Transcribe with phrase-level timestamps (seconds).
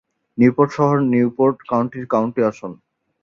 [0.37, 2.71] Newport শহর Newport কাউন্টির county আসন।